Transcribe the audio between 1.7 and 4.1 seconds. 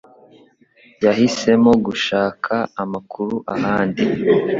gushaka amakuru ahandi